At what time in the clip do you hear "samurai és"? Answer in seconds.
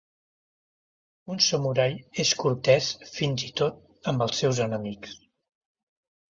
1.47-2.33